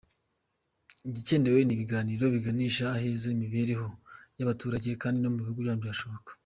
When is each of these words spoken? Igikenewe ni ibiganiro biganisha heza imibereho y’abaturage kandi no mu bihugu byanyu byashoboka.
Igikenewe 1.07 1.59
ni 1.63 1.73
ibiganiro 1.75 2.23
biganisha 2.35 2.85
heza 3.01 3.25
imibereho 3.35 3.87
y’abaturage 4.37 4.89
kandi 5.01 5.17
no 5.19 5.29
mu 5.31 5.37
bihugu 5.41 5.59
byanyu 5.61 5.81
byashoboka. 5.83 6.31